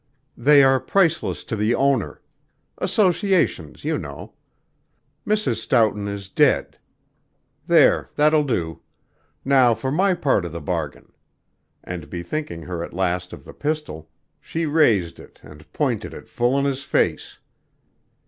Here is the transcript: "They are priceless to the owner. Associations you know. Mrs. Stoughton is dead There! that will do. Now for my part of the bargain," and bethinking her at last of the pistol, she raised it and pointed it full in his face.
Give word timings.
"They 0.39 0.63
are 0.63 0.79
priceless 0.79 1.43
to 1.43 1.55
the 1.55 1.75
owner. 1.75 2.21
Associations 2.79 3.85
you 3.85 3.99
know. 3.99 4.33
Mrs. 5.27 5.57
Stoughton 5.57 6.07
is 6.07 6.27
dead 6.27 6.79
There! 7.67 8.09
that 8.15 8.33
will 8.33 8.43
do. 8.43 8.81
Now 9.45 9.75
for 9.75 9.91
my 9.91 10.15
part 10.15 10.43
of 10.43 10.53
the 10.53 10.59
bargain," 10.59 11.11
and 11.83 12.09
bethinking 12.09 12.63
her 12.63 12.83
at 12.83 12.95
last 12.95 13.31
of 13.31 13.45
the 13.45 13.53
pistol, 13.53 14.09
she 14.39 14.65
raised 14.65 15.19
it 15.19 15.39
and 15.43 15.71
pointed 15.71 16.15
it 16.15 16.27
full 16.27 16.57
in 16.57 16.65
his 16.65 16.83
face. 16.83 17.37